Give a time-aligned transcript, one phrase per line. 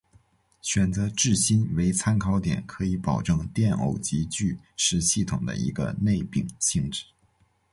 [0.63, 7.05] 选择质心为参考点可以保证电偶极矩是系统的一个内禀性质。